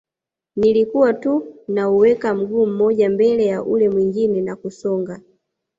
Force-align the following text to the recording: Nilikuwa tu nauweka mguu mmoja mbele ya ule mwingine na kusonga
Nilikuwa 0.55 1.13
tu 1.13 1.55
nauweka 1.67 2.33
mguu 2.35 2.65
mmoja 2.65 3.09
mbele 3.09 3.45
ya 3.45 3.63
ule 3.63 3.89
mwingine 3.89 4.41
na 4.41 4.55
kusonga 4.55 5.21